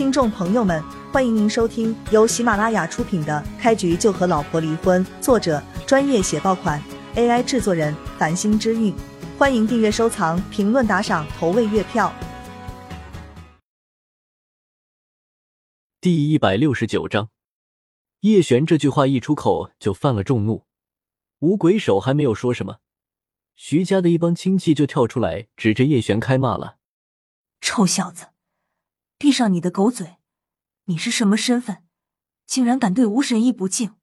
[0.00, 6.82] 听众朋友们，欢迎您收听由喜马拉雅出品的《开局就和老婆离婚》，作者专业写爆款
[7.16, 8.94] ，AI 制作人繁星之韵。
[9.36, 12.10] 欢迎订阅、收藏、评论、打赏、投喂月票。
[16.00, 17.28] 第一百六十九章，
[18.20, 20.64] 叶璇这句话一出口就犯了众怒。
[21.40, 22.78] 五鬼手还没有说什么，
[23.54, 26.76] 徐家的一帮亲戚就跳出来，指着叶璇开骂了
[27.60, 28.28] ：“臭小子，
[29.20, 30.16] 闭上你的狗嘴！
[30.84, 31.84] 你是什么身份，
[32.46, 33.96] 竟然敢对吴神医不敬？”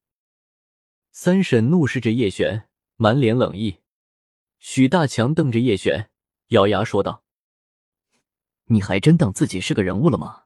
[1.11, 3.79] 三婶怒视着叶璇，满脸冷意。
[4.59, 6.11] 许大强瞪着叶璇，
[6.49, 7.23] 咬牙说道
[8.69, 10.43] ：“你还真当自己是个人物了吗？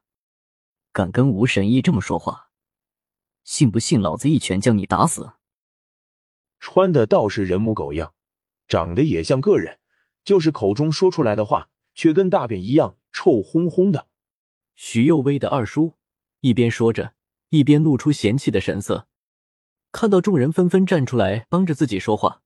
[0.94, 2.50] 敢跟吴神医这么说话，
[3.44, 5.34] 信不信老子一拳将你打死？”
[6.62, 8.14] 穿的倒是人模狗样，
[8.70, 9.82] 长得也像个人，
[10.24, 14.08] 就是口中说出来的话却跟大便一样臭烘烘的。
[14.84, 15.94] 徐幼威的二叔
[16.40, 17.14] 一边说着，
[17.50, 19.08] 一边露出嫌弃的神色。
[19.92, 22.42] 看到众人纷纷站出来帮着自己说话，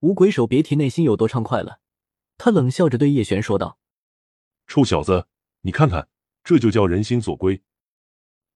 [0.00, 1.80] 吴鬼手别提内心有多畅快了。
[2.38, 3.78] 他冷笑着对叶璇说道
[4.66, 5.28] ：“臭小子，
[5.60, 6.08] 你看看，
[6.42, 7.62] 这就叫人心所归。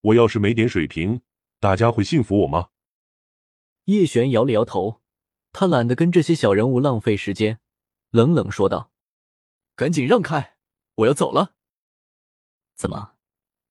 [0.01, 1.21] 我要是没点水平，
[1.59, 2.69] 大家会信服我吗？”
[3.85, 4.99] 叶璇摇了摇头，
[5.53, 7.59] 他懒得跟这些小人物浪费时间，
[8.09, 8.91] 冷冷说道
[9.77, 10.57] ：“赶紧让开，
[10.95, 11.53] 我要走了。”
[12.81, 13.13] 怎么，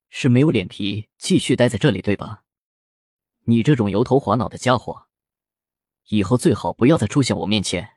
[0.09, 2.45] 是没有脸皮继续待在这里，对吧？
[3.47, 5.09] 你这种油头滑脑的家伙，
[6.11, 7.97] 以后最好不要再出现我面前。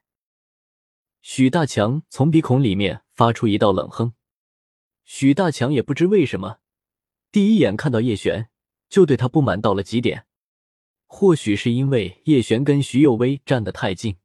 [1.21, 4.13] 许大强从鼻孔里面发出一道冷哼。
[5.03, 6.57] 许大强也不知为什么，
[7.31, 8.49] 第一眼看到叶璇，
[8.89, 10.25] 就对他不满到了极点。
[11.05, 14.17] 或许是因为叶璇跟徐有薇站得太近，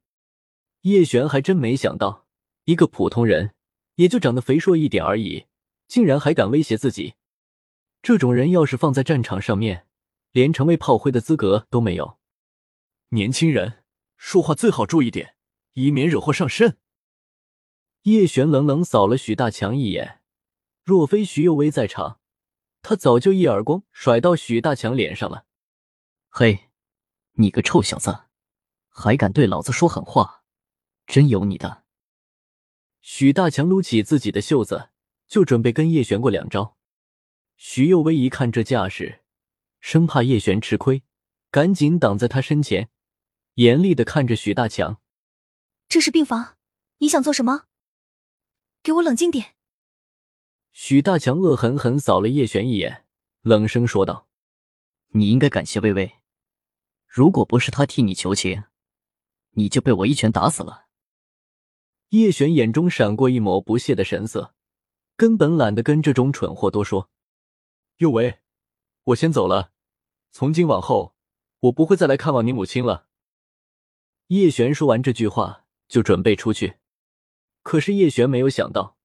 [0.80, 2.26] 叶璇还真没想到，
[2.64, 3.54] 一个普通人，
[3.96, 5.44] 也就长得肥硕一点而已，
[5.88, 7.14] 竟然还敢威胁自己。
[8.00, 9.88] 这种人要是放在战场上面，
[10.30, 12.18] 连成为炮灰的资格都没有。
[13.08, 13.82] 年轻人
[14.16, 15.34] 说话最好注意点，
[15.72, 16.78] 以免惹祸上身。
[18.02, 20.20] 叶璇冷冷扫了许大强一眼，
[20.84, 22.20] 若非徐有薇在场，
[22.82, 25.46] 他早就一耳光甩到许大强脸上了。
[26.28, 26.66] 嘿！
[27.32, 28.24] 你个臭小子，
[28.88, 30.42] 还敢对老子说狠话，
[31.06, 31.84] 真有你的！
[33.00, 34.90] 许大强撸起自己的袖子，
[35.28, 36.76] 就准备跟叶璇过两招。
[37.56, 39.20] 徐幼薇一看这架势，
[39.80, 41.02] 生怕叶璇吃亏，
[41.50, 42.88] 赶紧挡在他身前，
[43.54, 45.00] 严厉的看着许大强
[45.88, 46.56] ：“这是病房，
[46.98, 47.64] 你想做什么？
[48.82, 49.54] 给我冷静点！”
[50.72, 53.04] 许大强恶狠狠扫了叶璇一眼，
[53.42, 54.28] 冷声说道
[55.14, 56.12] ：“你应该感谢薇薇。”
[57.06, 58.64] 如果不是她替你求情，
[59.52, 60.86] 你就被我一拳打死了。
[62.10, 64.54] 叶璇眼中闪过一抹不屑的神色，
[65.18, 67.10] 根本懒得跟这种蠢货多说。
[67.96, 68.38] 幼薇，
[69.02, 69.72] 我先走了，
[70.30, 71.16] 从今往后，
[71.58, 73.08] 我不会再来看望你母亲了。
[74.28, 76.76] 叶璇说完这句话，就准备出去。
[77.64, 78.96] 可是叶璇没有想到，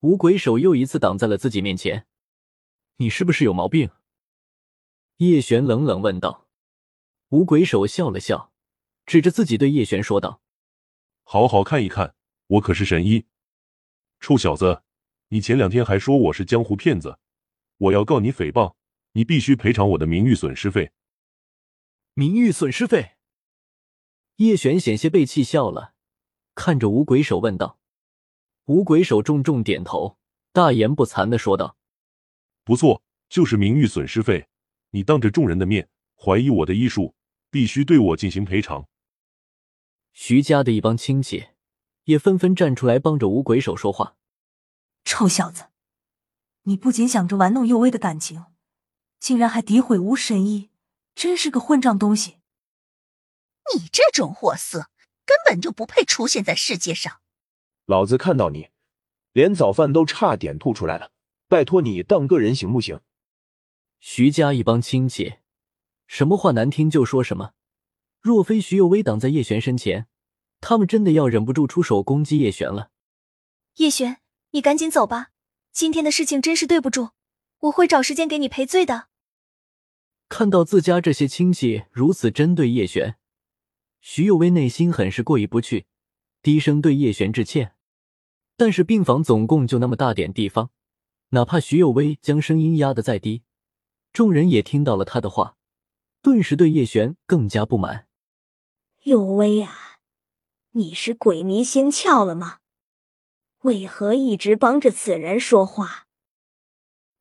[0.00, 2.06] 五鬼手又一次挡在了自己面前。
[2.96, 3.88] 你是不是有毛病？
[5.16, 6.46] 叶璇冷冷问道。
[7.30, 8.52] 五鬼手笑了笑，
[9.06, 10.42] 指着自己对叶璇说道
[11.24, 12.14] ：“好好看一看，
[12.48, 13.24] 我可是神医。
[14.20, 14.82] 臭小子，
[15.28, 17.18] 你前两天还说我是江湖骗子，
[17.78, 18.74] 我要告你诽谤，
[19.12, 20.92] 你必须赔偿我的名誉损失费。”
[22.14, 23.16] 名誉损失费？
[24.36, 25.94] 叶璇险些被气笑了，
[26.54, 27.78] 看着五鬼手问道
[28.66, 30.18] ：“五鬼手重重点头，
[30.52, 31.76] 大言不惭的说道
[32.64, 34.46] ：‘不错，就是名誉损失费。
[34.90, 37.14] 你当着众人的面怀疑我的医术。’”
[37.54, 38.88] 必须对我进行赔偿。
[40.12, 41.50] 徐家的一帮亲戚
[42.02, 44.16] 也纷纷站出来帮着五鬼手说话。
[45.04, 45.66] 臭小子，
[46.62, 48.46] 你不仅想着玩弄幼薇的感情，
[49.20, 50.70] 竟然还诋毁吴神医，
[51.14, 52.38] 真是个混账东西！
[53.74, 54.90] 你这种货色
[55.24, 57.20] 根本就不配出现在世界上。
[57.86, 58.70] 老子看到你，
[59.32, 61.12] 连早饭都差点吐出来了。
[61.48, 63.00] 拜托你当个人行不行？
[64.00, 65.36] 徐家一帮亲戚。
[66.06, 67.52] 什么话难听就说什么。
[68.20, 70.08] 若非徐有薇挡在叶璇身前，
[70.60, 72.90] 他们真的要忍不住出手攻击叶璇了。
[73.76, 74.20] 叶璇，
[74.54, 75.32] 你赶紧走吧，
[75.72, 77.10] 今天的事情真是对不住，
[77.58, 79.08] 我会找时间给你赔罪的。
[80.28, 83.16] 看到自家这些亲戚如此针对叶璇，
[84.00, 85.86] 徐有薇内心很是过意不去，
[86.40, 87.74] 低声对叶璇致歉。
[88.56, 90.70] 但是病房总共就那么大点地方，
[91.30, 93.42] 哪怕徐有薇将声音压得再低，
[94.12, 95.56] 众人也听到了他的话。
[96.22, 98.06] 顿时对叶璇更加不满。
[99.02, 99.98] 有薇啊，
[100.70, 102.58] 你是鬼迷心窍了吗？
[103.64, 106.06] 为何一直帮着此人说话？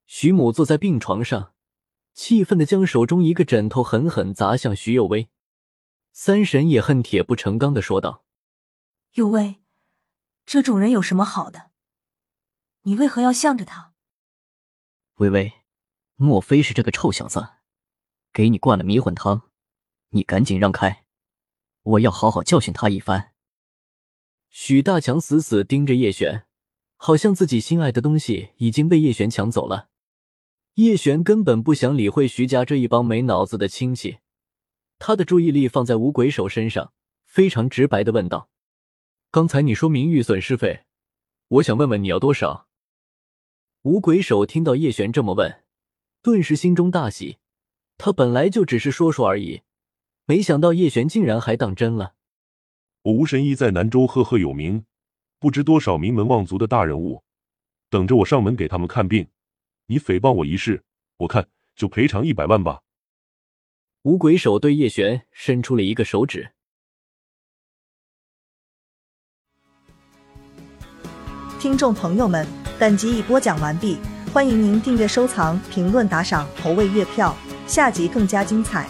[0.06, 1.54] 徐母坐在病床上，
[2.14, 5.30] 气愤的将手中一个枕头狠狠砸向徐有为。
[6.12, 8.26] 三婶也恨铁不成钢的说道
[9.16, 9.64] ：“有为，
[10.46, 11.72] 这种人有什么好的？
[12.82, 13.94] 你为何要向着他？”
[15.20, 15.54] 微微，
[16.16, 17.48] 莫非是这个臭小子
[18.34, 19.50] 给你灌了迷魂汤？
[20.10, 21.06] 你赶紧让开，
[21.84, 23.33] 我要好好教训他一番。
[24.56, 26.46] 许大强死死盯着叶璇，
[26.96, 29.90] 好像自己心爱的东西已经被叶璇抢走了。
[30.76, 34.20] 叶璇根本不想理会徐家这一帮没脑子的亲戚。
[35.00, 36.94] 他的注意力放在五鬼手身上，
[37.26, 38.48] 非常直白的问道
[39.32, 40.84] ：“刚才你说名誉损失费，
[41.48, 42.68] 我想问问你要多少？”
[43.82, 45.64] 五鬼手听到叶璇这么问，
[46.22, 47.40] 顿时心中大喜。
[47.98, 49.64] 他本来就只是说说而已，
[50.26, 52.14] 没想到叶璇竟然还当真了。
[53.04, 54.86] 我吴神医在南州赫赫有名，
[55.38, 57.22] 不知多少名门望族的大人物
[57.90, 59.28] 等着我上门给他们看病。
[59.88, 60.86] 你诽谤我一事，
[61.18, 62.80] 我看就赔偿一百万吧。
[64.04, 66.52] 五鬼手对叶璇伸出了一个手指。
[71.60, 72.48] 听众朋友们，
[72.80, 73.98] 本集已播讲完毕，
[74.34, 77.36] 欢迎您订阅、收藏、评论、打赏、投喂月票，
[77.68, 78.88] 下集更加精彩。